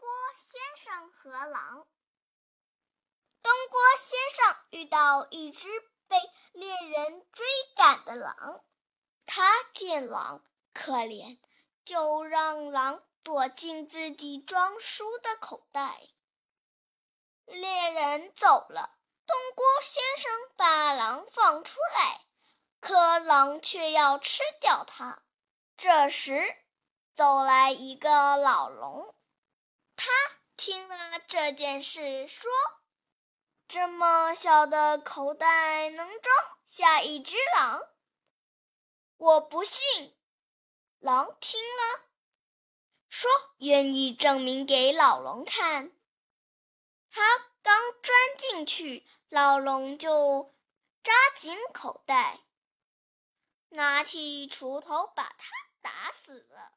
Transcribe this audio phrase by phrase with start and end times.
[0.00, 1.86] 锅先生和狼。
[3.42, 5.68] 东郭先生遇到一只
[6.08, 6.16] 被
[6.52, 7.46] 猎人追
[7.76, 8.64] 赶的狼，
[9.26, 10.42] 他见狼
[10.72, 11.38] 可怜，
[11.84, 16.00] 就让狼躲进自己装书的口袋。
[17.44, 18.96] 猎人走了，
[19.26, 22.24] 东郭先生把狼放出来，
[22.80, 25.22] 可狼却要吃掉它。
[25.76, 26.56] 这时，
[27.12, 29.14] 走来一个老龙，
[31.26, 32.50] 这件事，说。
[33.68, 36.34] 这么小的口袋能装
[36.66, 37.80] 下一只狼？
[39.16, 40.18] 我不信。
[40.98, 42.08] 狼听了，
[43.08, 45.92] 说愿意证明给老龙看。
[47.12, 47.22] 他
[47.62, 50.52] 刚钻进去，老龙就
[51.04, 52.40] 扎紧口袋，
[53.68, 56.72] 拿起锄头把他打死了。